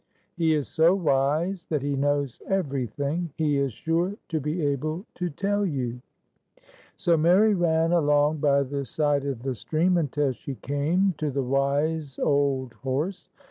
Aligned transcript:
He 0.35 0.55
is 0.55 0.67
so 0.67 0.95
wise 0.95 1.67
that 1.67 1.83
he 1.83 1.95
knows 1.95 2.41
everything. 2.49 3.29
He 3.37 3.57
is 3.59 3.71
sure 3.71 4.15
to 4.29 4.39
be 4.39 4.65
able 4.65 5.05
to 5.13 5.29
tell 5.29 5.63
you.,, 5.63 6.01
So 6.97 7.15
Mary 7.15 7.53
ran 7.53 7.91
along 7.91 8.37
by 8.37 8.63
the 8.63 8.83
side 8.83 9.25
of 9.25 9.43
the 9.43 9.53
stream, 9.53 9.97
until 9.97 10.31
she 10.31 10.55
came 10.55 11.13
to 11.19 11.29
the 11.29 11.43
wise 11.43 12.17
old 12.17 12.73
horse. 12.81 13.29